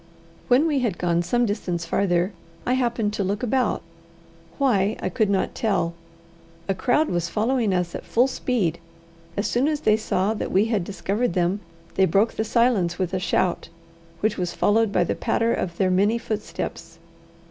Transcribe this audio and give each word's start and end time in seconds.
When 0.47 0.65
we 0.65 0.79
had 0.79 0.97
gone 0.97 1.21
some 1.21 1.45
distance 1.45 1.85
farther, 1.85 2.33
I 2.65 2.73
happened 2.73 3.13
to 3.13 3.23
look 3.23 3.43
about 3.43 3.83
why, 4.57 4.97
I 4.99 5.09
could 5.09 5.29
not 5.29 5.53
tell. 5.53 5.93
A 6.67 6.73
crowd 6.73 7.09
was 7.09 7.29
following 7.29 7.71
us 7.71 7.93
at 7.93 8.03
full 8.03 8.25
speed. 8.27 8.79
As 9.37 9.45
soon 9.45 9.67
as 9.67 9.81
they 9.81 9.95
saw 9.97 10.33
that 10.33 10.51
we 10.51 10.65
had 10.65 10.83
discovered 10.83 11.33
them, 11.35 11.59
they 11.93 12.05
broke 12.07 12.33
the 12.33 12.43
silence 12.43 12.97
with 12.97 13.13
a 13.13 13.19
shout, 13.19 13.69
which 14.21 14.39
was 14.39 14.55
followed 14.55 14.91
by 14.91 15.03
the 15.03 15.13
patter 15.13 15.53
of 15.53 15.77
their 15.77 15.91
many 15.91 16.17
footsteps. 16.17 16.97